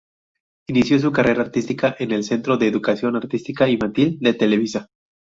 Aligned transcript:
Inició 0.69 0.97
su 0.97 1.11
carrera 1.11 1.43
artística 1.43 1.95
en 1.99 2.09
el 2.09 2.23
Centro 2.23 2.57
de 2.57 2.67
Educación 2.67 3.15
Artística 3.15 3.69
Infantil 3.69 4.17
de 4.19 4.33
Televisa. 4.33 4.87